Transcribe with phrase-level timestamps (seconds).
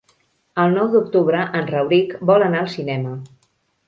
[0.61, 3.13] El nou d'octubre en Rauric vol anar al cinema.